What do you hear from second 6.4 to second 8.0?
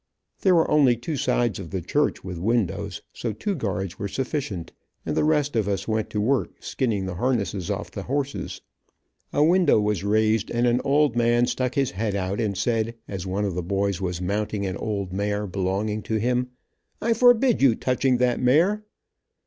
skinning the harnesses off